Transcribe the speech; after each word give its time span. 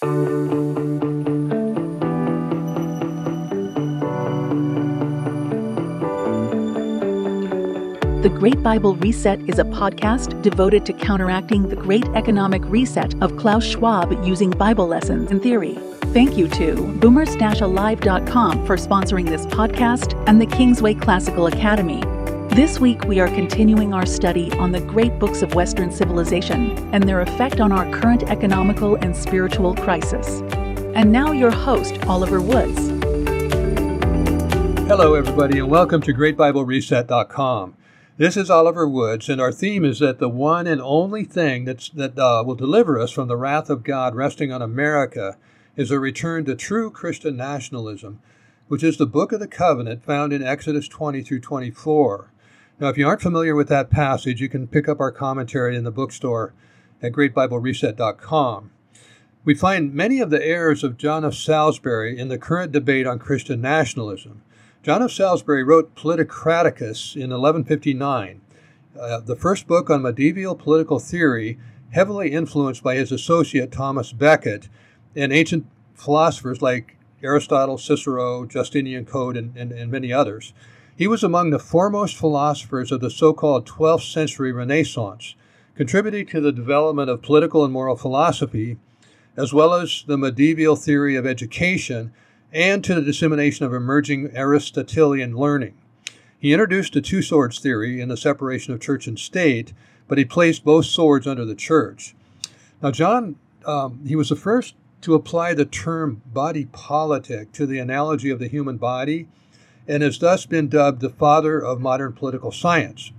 The 0.00 0.06
Great 8.32 8.62
Bible 8.62 8.94
Reset 8.94 9.40
is 9.48 9.58
a 9.58 9.64
podcast 9.64 10.40
devoted 10.40 10.86
to 10.86 10.92
counteracting 10.92 11.68
the 11.68 11.74
great 11.74 12.04
economic 12.14 12.62
reset 12.66 13.20
of 13.20 13.36
Klaus 13.38 13.64
Schwab 13.64 14.12
using 14.24 14.50
Bible 14.50 14.86
lessons 14.86 15.32
and 15.32 15.42
theory. 15.42 15.74
Thank 16.12 16.38
you 16.38 16.46
to 16.50 16.76
boomers-alive.com 17.00 18.66
for 18.66 18.76
sponsoring 18.76 19.26
this 19.26 19.46
podcast 19.46 20.14
and 20.28 20.40
the 20.40 20.46
Kingsway 20.46 20.94
Classical 20.94 21.48
Academy. 21.48 22.04
This 22.58 22.80
week, 22.80 23.04
we 23.04 23.20
are 23.20 23.28
continuing 23.28 23.94
our 23.94 24.04
study 24.04 24.50
on 24.54 24.72
the 24.72 24.80
great 24.80 25.16
books 25.20 25.42
of 25.42 25.54
Western 25.54 25.92
civilization 25.92 26.76
and 26.92 27.04
their 27.04 27.20
effect 27.20 27.60
on 27.60 27.70
our 27.70 27.88
current 27.92 28.24
economical 28.24 28.96
and 28.96 29.14
spiritual 29.14 29.76
crisis. 29.76 30.40
And 30.96 31.12
now, 31.12 31.30
your 31.30 31.52
host, 31.52 32.04
Oliver 32.08 32.40
Woods. 32.40 32.88
Hello, 34.88 35.14
everybody, 35.14 35.60
and 35.60 35.70
welcome 35.70 36.02
to 36.02 36.12
GreatBibleReset.com. 36.12 37.76
This 38.16 38.36
is 38.36 38.50
Oliver 38.50 38.88
Woods, 38.88 39.28
and 39.28 39.40
our 39.40 39.52
theme 39.52 39.84
is 39.84 40.00
that 40.00 40.18
the 40.18 40.28
one 40.28 40.66
and 40.66 40.80
only 40.82 41.22
thing 41.22 41.64
that's, 41.64 41.88
that 41.90 42.18
uh, 42.18 42.42
will 42.44 42.56
deliver 42.56 42.98
us 42.98 43.12
from 43.12 43.28
the 43.28 43.36
wrath 43.36 43.70
of 43.70 43.84
God 43.84 44.16
resting 44.16 44.50
on 44.50 44.62
America 44.62 45.36
is 45.76 45.92
a 45.92 46.00
return 46.00 46.44
to 46.46 46.56
true 46.56 46.90
Christian 46.90 47.36
nationalism, 47.36 48.20
which 48.66 48.82
is 48.82 48.96
the 48.96 49.06
book 49.06 49.30
of 49.30 49.38
the 49.38 49.46
covenant 49.46 50.04
found 50.04 50.32
in 50.32 50.42
Exodus 50.42 50.88
20 50.88 51.22
through 51.22 51.40
24. 51.40 52.32
Now, 52.80 52.88
if 52.88 52.96
you 52.96 53.08
aren't 53.08 53.22
familiar 53.22 53.56
with 53.56 53.68
that 53.68 53.90
passage, 53.90 54.40
you 54.40 54.48
can 54.48 54.68
pick 54.68 54.88
up 54.88 55.00
our 55.00 55.10
commentary 55.10 55.76
in 55.76 55.82
the 55.82 55.90
bookstore 55.90 56.54
at 57.02 57.12
greatbiblereset.com. 57.12 58.70
We 59.44 59.54
find 59.54 59.94
many 59.94 60.20
of 60.20 60.30
the 60.30 60.44
errors 60.44 60.84
of 60.84 60.96
John 60.96 61.24
of 61.24 61.34
Salisbury 61.34 62.18
in 62.18 62.28
the 62.28 62.38
current 62.38 62.70
debate 62.70 63.06
on 63.06 63.18
Christian 63.18 63.60
nationalism. 63.60 64.42
John 64.82 65.02
of 65.02 65.12
Salisbury 65.12 65.64
wrote 65.64 65.96
Politicraticus 65.96 67.16
in 67.16 67.30
1159, 67.30 68.40
uh, 68.98 69.20
the 69.20 69.36
first 69.36 69.66
book 69.66 69.90
on 69.90 70.02
medieval 70.02 70.54
political 70.54 70.98
theory, 70.98 71.58
heavily 71.90 72.30
influenced 72.30 72.82
by 72.82 72.94
his 72.94 73.10
associate 73.10 73.72
Thomas 73.72 74.12
Becket 74.12 74.68
and 75.16 75.32
ancient 75.32 75.66
philosophers 75.94 76.62
like 76.62 76.96
Aristotle, 77.22 77.78
Cicero, 77.78 78.44
Justinian 78.44 79.04
Code, 79.04 79.36
and, 79.36 79.56
and, 79.56 79.72
and 79.72 79.90
many 79.90 80.12
others. 80.12 80.52
He 80.98 81.06
was 81.06 81.22
among 81.22 81.50
the 81.50 81.60
foremost 81.60 82.16
philosophers 82.16 82.90
of 82.90 82.98
the 82.98 83.08
so 83.08 83.32
called 83.32 83.68
12th 83.68 84.12
century 84.12 84.50
Renaissance, 84.50 85.36
contributing 85.76 86.26
to 86.26 86.40
the 86.40 86.50
development 86.50 87.08
of 87.08 87.22
political 87.22 87.62
and 87.62 87.72
moral 87.72 87.94
philosophy, 87.94 88.78
as 89.36 89.52
well 89.52 89.74
as 89.74 90.02
the 90.08 90.18
medieval 90.18 90.74
theory 90.74 91.14
of 91.14 91.24
education 91.24 92.12
and 92.52 92.82
to 92.82 92.96
the 92.96 93.02
dissemination 93.02 93.64
of 93.64 93.72
emerging 93.72 94.32
Aristotelian 94.34 95.36
learning. 95.36 95.74
He 96.36 96.52
introduced 96.52 96.94
the 96.94 97.00
two 97.00 97.22
swords 97.22 97.60
theory 97.60 98.00
in 98.00 98.08
the 98.08 98.16
separation 98.16 98.74
of 98.74 98.80
church 98.80 99.06
and 99.06 99.20
state, 99.20 99.72
but 100.08 100.18
he 100.18 100.24
placed 100.24 100.64
both 100.64 100.86
swords 100.86 101.28
under 101.28 101.44
the 101.44 101.54
church. 101.54 102.16
Now, 102.82 102.90
John, 102.90 103.36
um, 103.64 104.00
he 104.04 104.16
was 104.16 104.30
the 104.30 104.36
first 104.36 104.74
to 105.02 105.14
apply 105.14 105.54
the 105.54 105.64
term 105.64 106.22
body 106.26 106.64
politic 106.64 107.52
to 107.52 107.66
the 107.66 107.78
analogy 107.78 108.30
of 108.30 108.40
the 108.40 108.48
human 108.48 108.78
body 108.78 109.28
and 109.88 110.02
has 110.02 110.18
thus 110.18 110.46
been 110.46 110.68
dubbed 110.68 111.00
the 111.00 111.08
father 111.08 111.58
of 111.58 111.80
modern 111.80 112.12
political 112.12 112.52
science. 112.52 113.10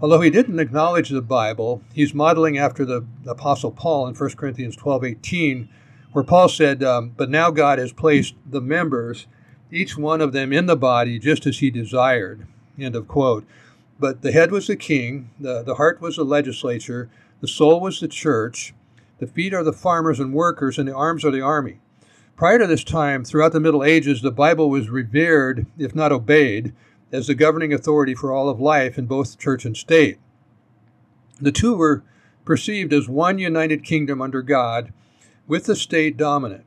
Although 0.00 0.22
he 0.22 0.30
didn't 0.30 0.58
acknowledge 0.58 1.10
the 1.10 1.22
Bible, 1.22 1.82
he's 1.92 2.14
modeling 2.14 2.58
after 2.58 2.84
the 2.84 3.06
Apostle 3.26 3.70
Paul 3.70 4.08
in 4.08 4.14
1 4.14 4.30
Corinthians 4.30 4.76
12 4.76 5.04
18, 5.04 5.68
where 6.12 6.24
Paul 6.24 6.48
said, 6.48 6.82
um, 6.82 7.12
But 7.16 7.30
now 7.30 7.50
God 7.50 7.78
has 7.78 7.92
placed 7.92 8.34
the 8.44 8.60
members, 8.60 9.26
each 9.70 9.96
one 9.96 10.20
of 10.20 10.32
them 10.32 10.52
in 10.52 10.66
the 10.66 10.76
body, 10.76 11.18
just 11.18 11.46
as 11.46 11.58
he 11.58 11.70
desired. 11.70 12.46
End 12.78 12.96
of 12.96 13.08
quote. 13.08 13.46
But 13.98 14.22
the 14.22 14.32
head 14.32 14.50
was 14.50 14.66
the 14.66 14.76
king, 14.76 15.30
the, 15.40 15.62
the 15.62 15.76
heart 15.76 16.00
was 16.00 16.16
the 16.16 16.24
legislature, 16.24 17.08
the 17.40 17.48
soul 17.48 17.80
was 17.80 18.00
the 18.00 18.08
church, 18.08 18.74
the 19.18 19.26
feet 19.26 19.54
are 19.54 19.64
the 19.64 19.72
farmers 19.72 20.20
and 20.20 20.34
workers, 20.34 20.78
and 20.78 20.86
the 20.86 20.94
arms 20.94 21.24
are 21.24 21.30
the 21.30 21.40
army. 21.40 21.78
Prior 22.36 22.58
to 22.58 22.66
this 22.66 22.84
time, 22.84 23.24
throughout 23.24 23.52
the 23.52 23.60
Middle 23.60 23.82
Ages, 23.82 24.20
the 24.20 24.30
Bible 24.30 24.68
was 24.68 24.90
revered, 24.90 25.64
if 25.78 25.94
not 25.94 26.12
obeyed, 26.12 26.74
as 27.10 27.28
the 27.28 27.34
governing 27.34 27.72
authority 27.72 28.14
for 28.14 28.30
all 28.30 28.50
of 28.50 28.60
life 28.60 28.98
in 28.98 29.06
both 29.06 29.38
church 29.38 29.64
and 29.64 29.74
state. 29.74 30.18
The 31.40 31.50
two 31.50 31.74
were 31.74 32.02
perceived 32.44 32.92
as 32.92 33.08
one 33.08 33.38
united 33.38 33.82
kingdom 33.82 34.20
under 34.20 34.42
God 34.42 34.92
with 35.46 35.64
the 35.64 35.74
state 35.74 36.18
dominant, 36.18 36.66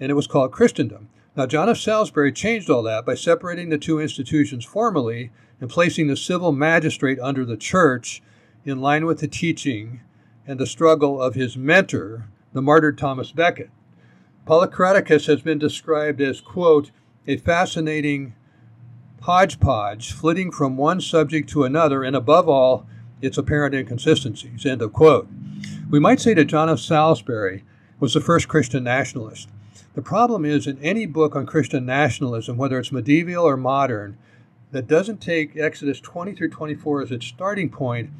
and 0.00 0.10
it 0.10 0.14
was 0.14 0.26
called 0.26 0.50
Christendom. 0.50 1.08
Now, 1.36 1.46
John 1.46 1.68
of 1.68 1.78
Salisbury 1.78 2.32
changed 2.32 2.68
all 2.68 2.82
that 2.82 3.06
by 3.06 3.14
separating 3.14 3.68
the 3.68 3.78
two 3.78 4.00
institutions 4.00 4.64
formally 4.64 5.30
and 5.60 5.70
placing 5.70 6.08
the 6.08 6.16
civil 6.16 6.50
magistrate 6.50 7.20
under 7.20 7.44
the 7.44 7.56
church 7.56 8.22
in 8.64 8.80
line 8.80 9.06
with 9.06 9.20
the 9.20 9.28
teaching 9.28 10.00
and 10.48 10.58
the 10.58 10.66
struggle 10.66 11.22
of 11.22 11.36
his 11.36 11.56
mentor, 11.56 12.26
the 12.52 12.62
martyred 12.62 12.98
Thomas 12.98 13.30
Becket. 13.30 13.70
Politicraticus 14.46 15.26
has 15.26 15.42
been 15.42 15.58
described 15.58 16.20
as, 16.20 16.40
quote, 16.40 16.92
a 17.26 17.36
fascinating 17.36 18.34
hodgepodge 19.22 20.12
flitting 20.12 20.52
from 20.52 20.76
one 20.76 21.00
subject 21.00 21.48
to 21.50 21.64
another, 21.64 22.04
and 22.04 22.14
above 22.14 22.48
all, 22.48 22.86
its 23.20 23.36
apparent 23.36 23.74
inconsistencies, 23.74 24.64
end 24.64 24.82
of 24.82 24.92
quote. 24.92 25.28
We 25.90 25.98
might 25.98 26.20
say 26.20 26.32
that 26.34 26.44
John 26.44 26.68
of 26.68 26.78
Salisbury, 26.78 27.64
was 27.98 28.14
the 28.14 28.20
first 28.20 28.46
Christian 28.46 28.84
nationalist. 28.84 29.48
The 29.94 30.02
problem 30.02 30.44
is, 30.44 30.66
in 30.66 30.78
any 30.78 31.06
book 31.06 31.34
on 31.34 31.46
Christian 31.46 31.84
nationalism, 31.84 32.56
whether 32.56 32.78
it's 32.78 32.92
medieval 32.92 33.44
or 33.44 33.56
modern, 33.56 34.16
that 34.70 34.86
doesn't 34.86 35.20
take 35.20 35.56
Exodus 35.56 36.00
20 36.00 36.34
through 36.34 36.50
24 36.50 37.02
as 37.02 37.10
its 37.10 37.26
starting 37.26 37.70
point, 37.70 38.10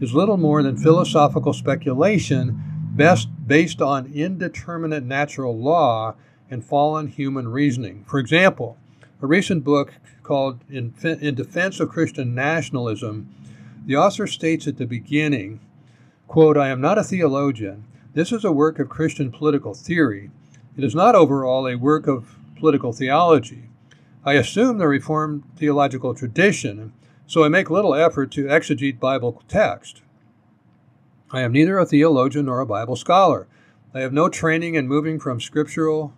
is 0.00 0.12
little 0.12 0.36
more 0.36 0.62
than 0.62 0.76
philosophical 0.76 1.52
speculation 1.52 2.69
best 2.96 3.28
based 3.46 3.80
on 3.80 4.12
indeterminate 4.12 5.04
natural 5.04 5.56
law 5.58 6.14
and 6.50 6.64
fallen 6.64 7.06
human 7.08 7.48
reasoning. 7.48 8.04
For 8.06 8.18
example, 8.18 8.76
a 9.22 9.26
recent 9.26 9.64
book 9.64 9.94
called 10.22 10.60
In, 10.68 10.94
In 11.02 11.34
Defense 11.34 11.80
of 11.80 11.90
Christian 11.90 12.34
Nationalism, 12.34 13.34
the 13.86 13.96
author 13.96 14.26
states 14.26 14.66
at 14.66 14.76
the 14.76 14.86
beginning, 14.86 15.60
quote, 16.28 16.56
I 16.56 16.68
am 16.68 16.80
not 16.80 16.98
a 16.98 17.04
theologian, 17.04 17.84
this 18.12 18.32
is 18.32 18.44
a 18.44 18.50
work 18.50 18.80
of 18.80 18.88
Christian 18.88 19.30
political 19.30 19.72
theory. 19.72 20.30
It 20.76 20.82
is 20.82 20.96
not 20.96 21.14
overall 21.14 21.68
a 21.68 21.76
work 21.76 22.08
of 22.08 22.36
political 22.56 22.92
theology. 22.92 23.70
I 24.24 24.32
assume 24.34 24.78
the 24.78 24.88
Reformed 24.88 25.44
theological 25.56 26.14
tradition, 26.14 26.92
so 27.26 27.44
I 27.44 27.48
make 27.48 27.70
little 27.70 27.94
effort 27.94 28.32
to 28.32 28.46
exegete 28.46 28.98
Bible 28.98 29.42
text. 29.46 30.02
I 31.32 31.42
am 31.42 31.52
neither 31.52 31.78
a 31.78 31.86
theologian 31.86 32.46
nor 32.46 32.60
a 32.60 32.66
Bible 32.66 32.96
scholar. 32.96 33.46
I 33.94 34.00
have 34.00 34.12
no 34.12 34.28
training 34.28 34.74
in 34.74 34.88
moving 34.88 35.20
from 35.20 35.40
scriptural 35.40 36.12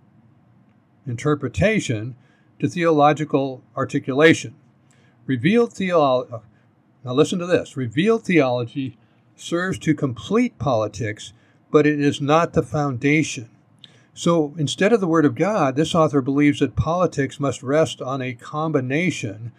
interpretation 1.06 2.16
to 2.58 2.68
theological 2.68 3.62
articulation. 3.76 4.54
Revealed 5.26 5.72
theology, 5.72 6.32
now 7.04 7.12
listen 7.12 7.38
to 7.40 7.46
this 7.46 7.76
revealed 7.76 8.24
theology 8.24 8.96
serves 9.36 9.78
to 9.80 9.94
complete 9.94 10.58
politics 10.58 11.32
but 11.72 11.86
it 11.86 11.98
is 11.98 12.20
not 12.20 12.52
the 12.52 12.62
foundation. 12.62 13.48
So 14.14 14.54
instead 14.58 14.92
of 14.92 15.00
the 15.00 15.08
Word 15.08 15.24
of 15.24 15.34
God, 15.34 15.74
this 15.74 15.94
author 15.94 16.20
believes 16.20 16.60
that 16.60 16.76
politics 16.76 17.40
must 17.40 17.62
rest 17.62 18.02
on 18.02 18.20
a 18.20 18.34
combination 18.34 19.52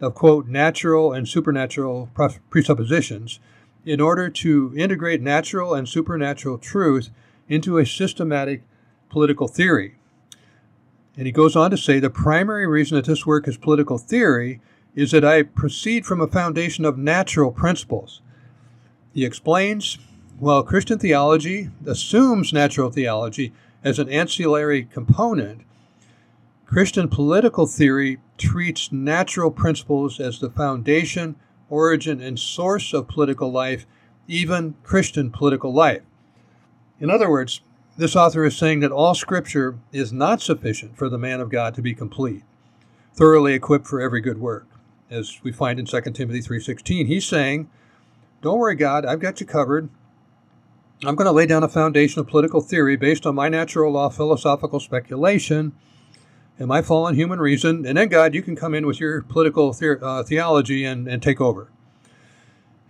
of, 0.00 0.14
quote, 0.14 0.46
natural 0.46 1.12
and 1.12 1.28
supernatural 1.28 2.08
presuppositions 2.48 3.40
in 3.86 4.00
order 4.00 4.28
to 4.28 4.74
integrate 4.76 5.22
natural 5.22 5.72
and 5.72 5.88
supernatural 5.88 6.58
truth 6.58 7.08
into 7.48 7.78
a 7.78 7.86
systematic 7.86 8.62
political 9.08 9.48
theory. 9.48 9.94
And 11.16 11.24
he 11.24 11.32
goes 11.32 11.56
on 11.56 11.70
to 11.70 11.76
say 11.78 11.98
the 11.98 12.10
primary 12.10 12.66
reason 12.66 12.96
that 12.96 13.06
this 13.06 13.24
work 13.24 13.48
is 13.48 13.56
political 13.56 13.96
theory 13.96 14.60
is 14.94 15.12
that 15.12 15.24
I 15.24 15.44
proceed 15.44 16.04
from 16.04 16.20
a 16.20 16.26
foundation 16.26 16.84
of 16.84 16.98
natural 16.98 17.52
principles. 17.52 18.20
He 19.14 19.24
explains 19.24 19.98
while 20.38 20.62
Christian 20.62 20.98
theology 20.98 21.70
assumes 21.86 22.52
natural 22.52 22.90
theology 22.90 23.52
as 23.82 23.98
an 23.98 24.08
ancillary 24.10 24.84
component, 24.84 25.62
Christian 26.66 27.08
political 27.08 27.66
theory 27.66 28.18
treats 28.36 28.90
natural 28.90 29.50
principles 29.50 30.18
as 30.18 30.40
the 30.40 30.50
foundation, 30.50 31.36
origin, 31.70 32.20
and 32.20 32.38
source 32.38 32.92
of 32.92 33.08
political 33.08 33.50
life, 33.50 33.86
even 34.28 34.74
Christian 34.82 35.30
political 35.30 35.72
life. 35.72 36.02
In 37.00 37.10
other 37.10 37.30
words, 37.30 37.60
this 37.96 38.16
author 38.16 38.44
is 38.44 38.56
saying 38.56 38.80
that 38.80 38.92
all 38.92 39.14
scripture 39.14 39.78
is 39.92 40.12
not 40.12 40.42
sufficient 40.42 40.96
for 40.96 41.08
the 41.08 41.18
man 41.18 41.40
of 41.40 41.50
God 41.50 41.74
to 41.74 41.82
be 41.82 41.94
complete, 41.94 42.42
thoroughly 43.14 43.54
equipped 43.54 43.86
for 43.86 44.00
every 44.00 44.20
good 44.20 44.38
work. 44.38 44.66
As 45.10 45.40
we 45.42 45.52
find 45.52 45.78
in 45.78 45.86
2 45.86 46.14
Timothy 46.14 46.40
3:16, 46.40 47.06
he's 47.06 47.24
saying, 47.24 47.70
"Don't 48.42 48.58
worry, 48.58 48.74
God, 48.74 49.06
I've 49.06 49.20
got 49.20 49.40
you 49.40 49.46
covered. 49.46 49.88
I'm 51.04 51.14
going 51.14 51.26
to 51.26 51.32
lay 51.32 51.46
down 51.46 51.62
a 51.62 51.68
foundation 51.68 52.20
of 52.20 52.26
political 52.26 52.60
theory 52.60 52.96
based 52.96 53.26
on 53.26 53.34
my 53.34 53.48
natural 53.48 53.92
law 53.92 54.08
philosophical 54.08 54.80
speculation 54.80 55.72
and 56.58 56.68
my 56.68 56.82
fallen 56.82 57.14
human 57.14 57.38
reason, 57.38 57.84
and 57.86 57.98
then, 57.98 58.08
God, 58.08 58.34
you 58.34 58.42
can 58.42 58.56
come 58.56 58.74
in 58.74 58.86
with 58.86 58.98
your 58.98 59.22
political 59.22 59.72
the- 59.72 59.98
uh, 60.02 60.22
theology 60.22 60.84
and, 60.84 61.06
and 61.06 61.22
take 61.22 61.40
over. 61.40 61.68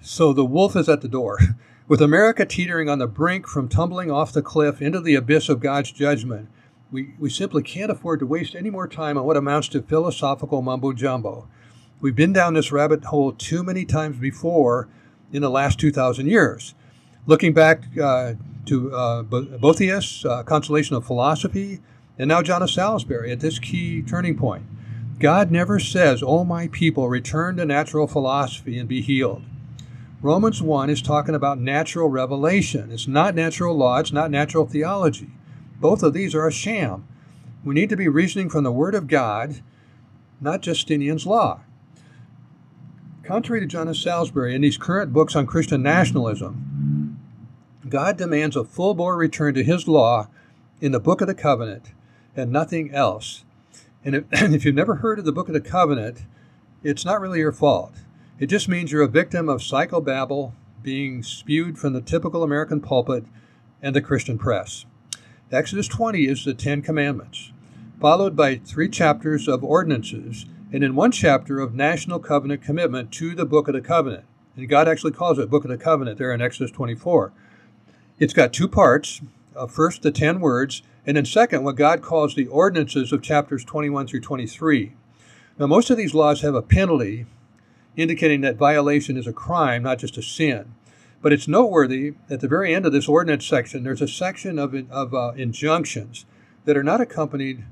So 0.00 0.32
the 0.32 0.44
wolf 0.44 0.76
is 0.76 0.88
at 0.88 1.00
the 1.00 1.08
door. 1.08 1.38
With 1.88 2.02
America 2.02 2.44
teetering 2.44 2.88
on 2.88 2.98
the 2.98 3.06
brink 3.06 3.46
from 3.46 3.68
tumbling 3.68 4.10
off 4.10 4.32
the 4.32 4.42
cliff 4.42 4.82
into 4.82 5.00
the 5.00 5.14
abyss 5.14 5.48
of 5.48 5.60
God's 5.60 5.92
judgment, 5.92 6.48
we, 6.90 7.14
we 7.16 7.30
simply 7.30 7.62
can't 7.62 7.92
afford 7.92 8.18
to 8.20 8.26
waste 8.26 8.56
any 8.56 8.70
more 8.70 8.88
time 8.88 9.16
on 9.16 9.24
what 9.24 9.36
amounts 9.36 9.68
to 9.68 9.82
philosophical 9.82 10.62
mumbo 10.62 10.92
jumbo. 10.92 11.46
We've 12.00 12.16
been 12.16 12.32
down 12.32 12.54
this 12.54 12.72
rabbit 12.72 13.04
hole 13.04 13.30
too 13.32 13.62
many 13.62 13.84
times 13.84 14.18
before 14.18 14.88
in 15.32 15.42
the 15.42 15.50
last 15.50 15.78
2,000 15.78 16.26
years. 16.26 16.74
Looking 17.24 17.52
back 17.52 17.84
uh, 18.00 18.34
to 18.66 18.92
uh, 18.92 19.22
Boethius, 19.22 20.24
uh, 20.24 20.42
Consolation 20.42 20.96
of 20.96 21.06
Philosophy, 21.06 21.80
and 22.18 22.28
now 22.28 22.42
John 22.42 22.62
of 22.62 22.70
Salisbury 22.70 23.30
at 23.30 23.40
this 23.40 23.58
key 23.58 24.02
turning 24.02 24.36
point. 24.36 24.64
God 25.18 25.50
never 25.50 25.78
says, 25.80 26.22
O 26.22 26.44
my 26.44 26.68
people, 26.68 27.08
return 27.08 27.56
to 27.56 27.64
natural 27.64 28.06
philosophy 28.06 28.78
and 28.78 28.88
be 28.88 29.00
healed. 29.00 29.42
Romans 30.22 30.62
1 30.62 30.90
is 30.90 31.02
talking 31.02 31.34
about 31.34 31.58
natural 31.58 32.08
revelation. 32.08 32.90
It's 32.90 33.06
not 33.06 33.34
natural 33.34 33.76
law, 33.76 33.98
it's 33.98 34.12
not 34.12 34.30
natural 34.30 34.66
theology. 34.66 35.30
Both 35.78 36.02
of 36.02 36.14
these 36.14 36.34
are 36.34 36.46
a 36.46 36.52
sham. 36.52 37.06
We 37.64 37.74
need 37.74 37.90
to 37.90 37.96
be 37.96 38.08
reasoning 38.08 38.48
from 38.48 38.64
the 38.64 38.72
Word 38.72 38.94
of 38.94 39.08
God, 39.08 39.60
not 40.40 40.62
Justinian's 40.62 41.26
law. 41.26 41.60
Contrary 43.24 43.60
to 43.60 43.66
John 43.66 43.88
of 43.88 43.96
Salisbury 43.96 44.54
in 44.54 44.62
these 44.62 44.78
current 44.78 45.12
books 45.12 45.34
on 45.34 45.46
Christian 45.46 45.82
nationalism, 45.82 47.18
God 47.88 48.16
demands 48.16 48.56
a 48.56 48.64
full 48.64 48.94
bore 48.94 49.16
return 49.16 49.54
to 49.54 49.64
His 49.64 49.88
law 49.88 50.28
in 50.80 50.92
the 50.92 51.00
Book 51.00 51.20
of 51.20 51.26
the 51.26 51.34
Covenant 51.34 51.92
and 52.36 52.52
nothing 52.52 52.92
else. 52.94 53.44
And 54.04 54.14
if, 54.14 54.24
and 54.32 54.54
if 54.54 54.64
you've 54.64 54.74
never 54.74 54.96
heard 54.96 55.18
of 55.18 55.24
the 55.24 55.32
Book 55.32 55.48
of 55.48 55.54
the 55.54 55.60
Covenant, 55.60 56.22
it's 56.82 57.04
not 57.04 57.20
really 57.20 57.40
your 57.40 57.52
fault. 57.52 57.94
It 58.38 58.46
just 58.46 58.68
means 58.68 58.92
you're 58.92 59.02
a 59.02 59.08
victim 59.08 59.48
of 59.48 59.60
psychobabble 59.60 60.52
being 60.82 61.22
spewed 61.22 61.78
from 61.78 61.94
the 61.94 62.00
typical 62.00 62.42
American 62.42 62.80
pulpit 62.80 63.24
and 63.82 63.96
the 63.96 64.02
Christian 64.02 64.38
press. 64.38 64.84
Exodus 65.50 65.88
20 65.88 66.26
is 66.26 66.44
the 66.44 66.54
Ten 66.54 66.82
Commandments, 66.82 67.52
followed 68.00 68.36
by 68.36 68.56
three 68.56 68.88
chapters 68.88 69.48
of 69.48 69.64
ordinances 69.64 70.46
and 70.72 70.84
in 70.84 70.94
one 70.94 71.12
chapter 71.12 71.60
of 71.60 71.74
national 71.74 72.18
covenant 72.18 72.62
commitment 72.62 73.12
to 73.12 73.34
the 73.34 73.46
Book 73.46 73.68
of 73.68 73.74
the 73.74 73.80
Covenant. 73.80 74.24
And 74.56 74.68
God 74.68 74.88
actually 74.88 75.12
calls 75.12 75.38
it 75.38 75.50
Book 75.50 75.64
of 75.64 75.70
the 75.70 75.78
Covenant 75.78 76.18
there 76.18 76.32
in 76.32 76.40
Exodus 76.40 76.70
24. 76.70 77.32
It's 78.18 78.32
got 78.32 78.52
two 78.52 78.68
parts. 78.68 79.20
Uh, 79.54 79.66
first, 79.66 80.02
the 80.02 80.10
ten 80.10 80.40
words, 80.40 80.82
and 81.06 81.16
then 81.16 81.24
second, 81.24 81.62
what 81.62 81.76
God 81.76 82.02
calls 82.02 82.34
the 82.34 82.48
ordinances 82.48 83.12
of 83.12 83.22
chapters 83.22 83.64
21 83.64 84.08
through 84.08 84.20
23. 84.20 84.92
Now, 85.58 85.66
most 85.66 85.88
of 85.88 85.96
these 85.96 86.14
laws 86.14 86.42
have 86.42 86.54
a 86.54 86.62
penalty 86.62 87.26
indicating 87.96 88.42
that 88.42 88.56
violation 88.56 89.16
is 89.16 89.26
a 89.26 89.32
crime, 89.32 89.84
not 89.84 89.98
just 89.98 90.18
a 90.18 90.22
sin. 90.22 90.74
But 91.22 91.32
it's 91.32 91.48
noteworthy 91.48 92.14
at 92.28 92.40
the 92.40 92.48
very 92.48 92.74
end 92.74 92.84
of 92.84 92.92
this 92.92 93.08
ordinance 93.08 93.46
section, 93.46 93.84
there's 93.84 94.02
a 94.02 94.08
section 94.08 94.58
of, 94.58 94.74
of 94.90 95.14
uh, 95.14 95.32
injunctions 95.36 96.26
that 96.66 96.76
are 96.76 96.84
not 96.84 97.00
accompanied 97.00 97.64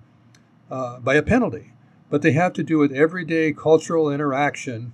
uh, 0.71 1.01
by 1.01 1.15
a 1.15 1.23
penalty 1.23 1.75
but 2.15 2.23
they 2.23 2.31
have 2.31 2.53
to 2.53 2.63
do 2.63 2.79
with 2.79 2.93
everyday 2.93 3.53
cultural 3.53 4.09
interaction 4.09 4.93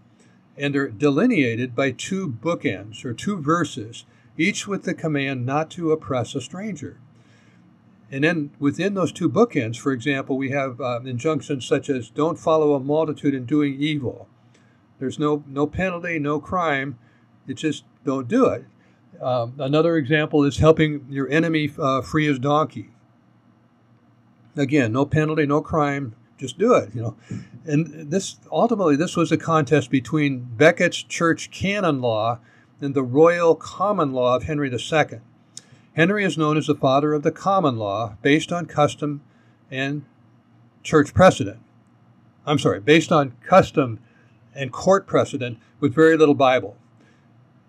and 0.56 0.74
are 0.74 0.88
delineated 0.88 1.74
by 1.74 1.90
two 1.90 2.26
bookends 2.26 3.04
or 3.04 3.12
two 3.12 3.36
verses, 3.36 4.06
each 4.38 4.66
with 4.66 4.84
the 4.84 4.94
command 4.94 5.44
not 5.44 5.70
to 5.70 5.92
oppress 5.92 6.34
a 6.34 6.40
stranger. 6.40 6.98
And 8.10 8.24
then 8.24 8.50
within 8.58 8.94
those 8.94 9.12
two 9.12 9.28
bookends, 9.28 9.76
for 9.76 9.92
example, 9.92 10.36
we 10.36 10.50
have 10.50 10.80
uh, 10.80 11.00
injunctions 11.04 11.64
such 11.64 11.88
as 11.88 12.10
don't 12.10 12.38
follow 12.38 12.74
a 12.74 12.80
multitude 12.80 13.34
in 13.34 13.46
doing 13.46 13.76
evil. 13.80 14.28
There's 14.98 15.18
no, 15.18 15.44
no 15.46 15.66
penalty, 15.66 16.18
no 16.18 16.40
crime. 16.40 16.98
It's 17.46 17.60
just 17.62 17.84
don't 18.04 18.28
do 18.28 18.46
it. 18.46 18.64
Um, 19.20 19.54
another 19.58 19.96
example 19.96 20.44
is 20.44 20.58
helping 20.58 21.06
your 21.08 21.28
enemy 21.30 21.70
uh, 21.78 22.02
free 22.02 22.26
his 22.26 22.38
donkey. 22.38 22.90
Again, 24.56 24.92
no 24.92 25.06
penalty, 25.06 25.46
no 25.46 25.60
crime, 25.60 26.14
just 26.38 26.58
do 26.58 26.74
it, 26.74 26.94
you 26.94 27.02
know. 27.02 27.16
And 27.64 28.10
this 28.10 28.36
ultimately 28.50 28.96
this 28.96 29.16
was 29.16 29.30
a 29.30 29.36
contest 29.36 29.90
between 29.90 30.40
Becket's 30.56 31.02
church 31.02 31.50
canon 31.50 32.00
law 32.00 32.40
and 32.80 32.94
the 32.94 33.02
royal 33.02 33.54
common 33.54 34.12
law 34.12 34.36
of 34.36 34.44
Henry 34.44 34.70
II. 34.70 35.20
Henry 36.00 36.24
is 36.24 36.38
known 36.38 36.56
as 36.56 36.66
the 36.66 36.74
father 36.74 37.12
of 37.12 37.22
the 37.22 37.30
common 37.30 37.76
law 37.76 38.16
based 38.22 38.50
on 38.50 38.64
custom 38.64 39.20
and 39.70 40.02
church 40.82 41.12
precedent. 41.12 41.58
I'm 42.46 42.58
sorry, 42.58 42.80
based 42.80 43.12
on 43.12 43.34
custom 43.42 43.98
and 44.54 44.72
court 44.72 45.06
precedent 45.06 45.58
with 45.78 45.94
very 45.94 46.16
little 46.16 46.34
Bible. 46.34 46.78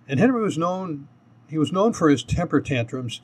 And 0.07 0.17
Henry 0.17 0.41
was 0.41 0.57
known 0.57 1.09
he 1.49 1.57
was 1.57 1.73
known 1.73 1.91
for 1.91 2.07
his 2.07 2.23
temper 2.23 2.61
tantrums. 2.61 3.19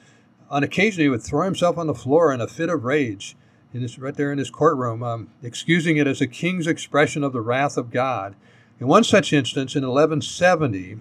On 0.49 0.61
occasion 0.61 1.03
he 1.03 1.07
would 1.07 1.23
throw 1.23 1.45
himself 1.45 1.77
on 1.77 1.87
the 1.87 1.95
floor 1.95 2.33
in 2.33 2.41
a 2.41 2.47
fit 2.47 2.67
of 2.67 2.83
rage 2.83 3.37
in 3.73 3.81
this, 3.81 3.97
right 3.97 4.13
there 4.13 4.33
in 4.33 4.39
his 4.39 4.49
courtroom, 4.49 5.03
um, 5.03 5.29
excusing 5.41 5.95
it 5.95 6.07
as 6.07 6.19
a 6.19 6.27
king's 6.27 6.67
expression 6.67 7.23
of 7.23 7.31
the 7.31 7.39
wrath 7.39 7.77
of 7.77 7.91
God. 7.91 8.35
In 8.77 8.87
one 8.87 9.05
such 9.05 9.31
instance, 9.31 9.73
in 9.73 9.83
1170, 9.83 10.97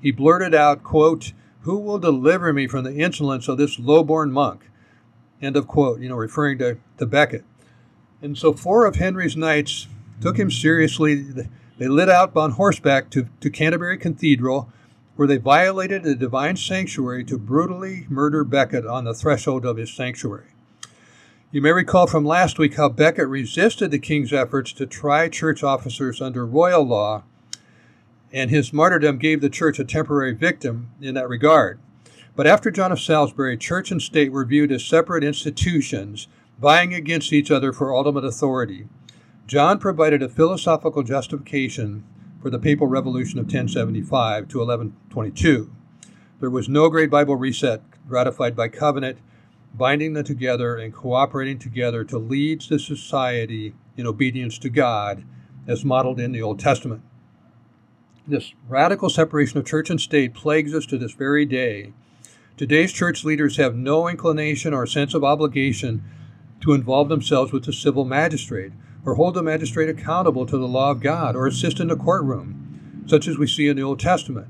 he 0.00 0.12
blurted 0.12 0.54
out, 0.54 0.84
quote, 0.84 1.32
Who 1.62 1.78
will 1.78 1.98
deliver 1.98 2.52
me 2.52 2.66
from 2.66 2.84
the 2.84 2.96
insolence 2.96 3.48
of 3.48 3.58
this 3.58 3.78
low-born 3.78 4.32
monk? 4.32 4.70
End 5.42 5.56
of 5.56 5.66
quote, 5.66 6.00
you 6.00 6.08
know, 6.08 6.16
referring 6.16 6.58
to, 6.58 6.78
to 6.98 7.06
Becket. 7.06 7.44
And 8.22 8.36
so 8.36 8.52
four 8.52 8.86
of 8.86 8.96
Henry's 8.96 9.36
knights 9.36 9.86
took 10.20 10.38
him 10.38 10.50
seriously. 10.50 11.24
They 11.78 11.88
lit 11.88 12.08
out 12.08 12.36
on 12.36 12.52
horseback 12.52 13.10
to, 13.10 13.28
to 13.40 13.50
Canterbury 13.50 13.98
Cathedral, 13.98 14.72
where 15.16 15.28
they 15.28 15.36
violated 15.36 16.04
the 16.04 16.14
divine 16.14 16.56
sanctuary 16.56 17.24
to 17.24 17.38
brutally 17.38 18.06
murder 18.08 18.44
Becket 18.44 18.86
on 18.86 19.04
the 19.04 19.14
threshold 19.14 19.64
of 19.64 19.76
his 19.76 19.92
sanctuary. 19.92 20.48
You 21.50 21.62
may 21.62 21.72
recall 21.72 22.06
from 22.06 22.24
last 22.24 22.58
week 22.58 22.76
how 22.76 22.88
Becket 22.88 23.26
resisted 23.26 23.90
the 23.90 23.98
king's 23.98 24.32
efforts 24.32 24.72
to 24.74 24.86
try 24.86 25.28
church 25.28 25.62
officers 25.62 26.20
under 26.20 26.44
royal 26.44 26.84
law, 26.84 27.24
and 28.32 28.50
his 28.50 28.72
martyrdom 28.72 29.18
gave 29.18 29.40
the 29.40 29.50
church 29.50 29.78
a 29.78 29.84
temporary 29.84 30.34
victim 30.34 30.90
in 31.00 31.14
that 31.14 31.28
regard. 31.28 31.78
But 32.36 32.46
after 32.46 32.70
John 32.70 32.92
of 32.92 33.00
Salisbury, 33.00 33.56
church 33.56 33.90
and 33.90 34.00
state 34.00 34.30
were 34.30 34.44
viewed 34.44 34.70
as 34.70 34.84
separate 34.84 35.24
institutions, 35.24 36.28
vying 36.60 36.94
against 36.94 37.32
each 37.32 37.50
other 37.50 37.72
for 37.72 37.94
ultimate 37.94 38.24
authority. 38.24 38.86
John 39.46 39.78
provided 39.78 40.22
a 40.22 40.28
philosophical 40.28 41.02
justification 41.02 42.04
for 42.40 42.50
the 42.50 42.58
papal 42.58 42.86
revolution 42.86 43.38
of 43.38 43.46
1075 43.46 44.48
to 44.48 44.58
1122. 44.58 45.72
There 46.40 46.50
was 46.50 46.68
no 46.68 46.88
great 46.88 47.10
Bible 47.10 47.34
reset 47.34 47.82
ratified 48.06 48.54
by 48.54 48.68
covenant 48.68 49.18
binding 49.74 50.12
them 50.12 50.24
together 50.24 50.76
and 50.76 50.92
cooperating 50.92 51.58
together 51.58 52.04
to 52.04 52.18
lead 52.18 52.62
the 52.62 52.78
society 52.78 53.74
in 53.96 54.06
obedience 54.06 54.58
to 54.58 54.68
God 54.68 55.24
as 55.66 55.84
modeled 55.84 56.20
in 56.20 56.32
the 56.32 56.42
Old 56.42 56.58
Testament. 56.58 57.02
This 58.28 58.52
radical 58.68 59.08
separation 59.08 59.56
of 59.56 59.64
church 59.64 59.88
and 59.88 59.98
state 59.98 60.34
plagues 60.34 60.74
us 60.74 60.84
to 60.86 60.98
this 60.98 61.12
very 61.12 61.46
day. 61.46 61.94
Today's 62.58 62.92
church 62.92 63.24
leaders 63.24 63.56
have 63.56 63.74
no 63.74 64.06
inclination 64.06 64.74
or 64.74 64.84
sense 64.84 65.14
of 65.14 65.24
obligation 65.24 66.04
to 66.60 66.74
involve 66.74 67.08
themselves 67.08 67.52
with 67.52 67.64
the 67.64 67.72
civil 67.72 68.04
magistrate 68.04 68.72
or 69.02 69.14
hold 69.14 69.32
the 69.32 69.42
magistrate 69.42 69.88
accountable 69.88 70.44
to 70.44 70.58
the 70.58 70.68
law 70.68 70.90
of 70.90 71.00
God 71.00 71.36
or 71.36 71.46
assist 71.46 71.80
in 71.80 71.88
the 71.88 71.96
courtroom, 71.96 73.02
such 73.06 73.26
as 73.26 73.38
we 73.38 73.46
see 73.46 73.66
in 73.66 73.76
the 73.76 73.82
Old 73.82 73.98
Testament. 73.98 74.48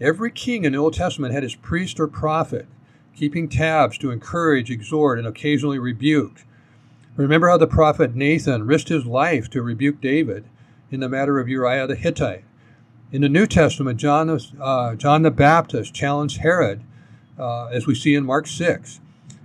Every 0.00 0.30
king 0.30 0.64
in 0.64 0.70
the 0.70 0.78
Old 0.78 0.94
Testament 0.94 1.34
had 1.34 1.42
his 1.42 1.56
priest 1.56 1.98
or 1.98 2.06
prophet 2.06 2.68
keeping 3.16 3.48
tabs 3.48 3.98
to 3.98 4.12
encourage, 4.12 4.70
exhort, 4.70 5.18
and 5.18 5.26
occasionally 5.26 5.80
rebuke. 5.80 6.44
Remember 7.16 7.48
how 7.48 7.56
the 7.56 7.66
prophet 7.66 8.14
Nathan 8.14 8.64
risked 8.64 8.90
his 8.90 9.06
life 9.06 9.50
to 9.50 9.60
rebuke 9.60 10.00
David 10.00 10.44
in 10.92 11.00
the 11.00 11.08
matter 11.08 11.40
of 11.40 11.48
Uriah 11.48 11.88
the 11.88 11.96
Hittite. 11.96 12.44
In 13.10 13.22
the 13.22 13.28
New 13.30 13.46
Testament, 13.46 13.98
John, 13.98 14.38
uh, 14.60 14.94
John 14.94 15.22
the 15.22 15.30
Baptist 15.30 15.94
challenged 15.94 16.40
Herod, 16.40 16.82
uh, 17.38 17.68
as 17.68 17.86
we 17.86 17.94
see 17.94 18.14
in 18.14 18.26
Mark 18.26 18.46
6. 18.46 19.00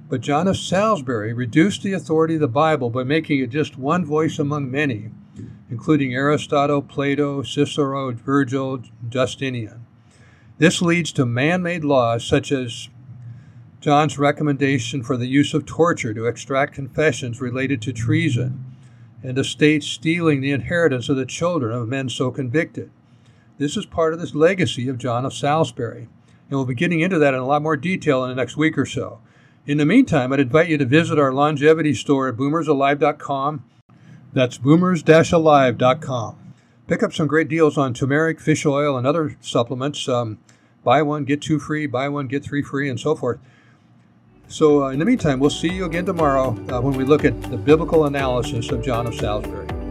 But 0.10 0.20
John 0.20 0.50
of 0.50 0.58
Salisbury 0.58 1.32
reduced 1.32 1.82
the 1.82 1.94
authority 1.94 2.34
of 2.34 2.42
the 2.42 2.50
Bible 2.50 2.90
by 2.90 3.04
making 3.04 3.40
it 3.40 3.52
just 3.52 3.78
one 3.78 4.04
voice 4.04 4.38
among 4.38 4.70
many, 4.70 5.12
including 5.70 6.14
Aristotle, 6.14 6.82
Plato, 6.82 7.42
Cicero, 7.42 8.12
Virgil, 8.12 8.84
Justinian. 9.08 9.86
This 10.58 10.82
leads 10.82 11.14
to 11.14 11.26
man 11.26 11.64
made 11.64 11.86
laws 11.86 12.26
such 12.26 12.52
as 12.52 12.90
John's 13.80 14.20
recommendation 14.20 15.04
for 15.04 15.16
the 15.16 15.28
use 15.28 15.54
of 15.54 15.66
torture 15.66 16.14
to 16.14 16.26
extract 16.26 16.76
confessions 16.76 17.40
related 17.40 17.82
to 17.84 17.94
treason, 17.94 18.66
and 19.24 19.38
the 19.38 19.46
state 19.46 19.84
stealing 19.84 20.42
the 20.42 20.52
inheritance 20.52 21.08
of 21.08 21.16
the 21.16 21.26
children 21.26 21.74
of 21.74 21.88
men 21.88 22.10
so 22.10 22.30
convicted. 22.30 22.92
This 23.58 23.78
is 23.78 23.86
part 23.86 24.14
of 24.14 24.20
this 24.20 24.34
legacy 24.34 24.88
of 24.90 24.98
John 24.98 25.26
of 25.26 25.34
Salisbury. 25.34 26.08
and 26.50 26.58
we'll 26.60 26.66
be 26.66 26.74
getting 26.74 27.02
into 27.02 27.20
that 27.20 27.34
in 27.34 27.40
a 27.40 27.46
lot 27.46 27.62
more 27.62 27.78
detail 27.78 28.24
in 28.24 28.30
the 28.30 28.36
next 28.36 28.58
week 28.58 28.78
or 28.78 28.86
so. 28.86 29.20
In 29.66 29.78
the 29.78 29.86
meantime, 29.86 30.34
I'd 30.34 30.40
invite 30.40 30.68
you 30.68 30.78
to 30.78 30.86
visit 30.86 31.18
our 31.18 31.32
longevity 31.32 31.94
store 31.94 32.28
at 32.28 32.36
boomersalive.com. 32.36 33.64
That's 34.34 34.58
boomers-alive.com. 34.58 36.54
Pick 36.88 37.04
up 37.04 37.14
some 37.14 37.28
great 37.28 37.48
deals 37.48 37.78
on 37.78 37.94
turmeric, 37.94 38.42
fish 38.42 38.66
oil, 38.66 38.98
and 38.98 39.08
other 39.08 39.38
supplements. 39.40 40.10
Um, 40.10 40.40
buy 40.84 41.02
one, 41.02 41.24
get 41.24 41.42
two 41.42 41.60
free, 41.60 41.86
buy 41.86 42.10
one, 42.10 42.28
get 42.28 42.44
three 42.44 42.62
free, 42.62 42.90
and 42.90 43.00
so 43.00 43.16
forth. 43.16 43.40
So, 44.48 44.84
uh, 44.84 44.90
in 44.90 45.00
the 45.00 45.06
meantime, 45.06 45.40
we'll 45.40 45.50
see 45.50 45.70
you 45.70 45.86
again 45.86 46.06
tomorrow 46.06 46.50
uh, 46.70 46.82
when 46.82 46.98
we 46.98 47.06
look 47.06 47.24
at 47.24 47.42
the 47.44 47.58
biblical 47.58 48.06
analysis 48.06 48.70
of 48.72 48.84
John 48.84 49.08
of 49.08 49.16
Salisbury. 49.16 49.83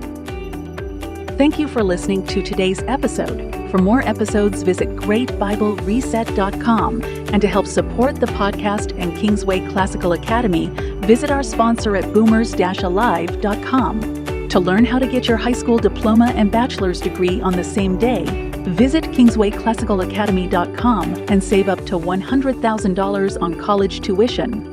Thank 1.39 1.59
you 1.59 1.67
for 1.67 1.83
listening 1.83 2.27
to 2.27 2.43
today's 2.43 2.83
episode. 2.83 3.71
For 3.71 3.79
more 3.79 4.07
episodes, 4.07 4.63
visit 4.63 4.91
greatbiblereset.com. 4.91 7.03
And 7.03 7.41
to 7.41 7.49
help 7.49 7.67
support 7.67 8.17
the 8.17 8.27
podcast 8.27 8.93
and 9.01 9.17
Kingsway 9.17 9.67
Classical 9.71 10.13
Academy, 10.13 10.67
visit 11.07 11.31
our 11.31 11.43
sponsor 11.43 11.97
at 11.97 12.13
boomers 12.13 12.53
alive.com. 12.53 14.49
To 14.49 14.61
learn 14.61 14.85
how 14.85 14.99
to 14.99 15.07
get 15.07 15.27
your 15.27 15.39
high 15.39 15.53
school 15.53 15.79
diploma 15.79 16.35
and 16.37 16.53
bachelor's 16.53 17.01
degree 17.01 17.41
on 17.41 17.55
the 17.55 17.65
same 17.65 17.97
day, 17.99 18.25
visit 18.69 19.05
kingswayclassicalacademy.com 19.05 21.15
and 21.29 21.43
save 21.43 21.71
up 21.71 21.87
to 21.87 21.99
$100,000 21.99 23.43
on 23.43 23.59
college 23.59 24.01
tuition. 24.01 24.72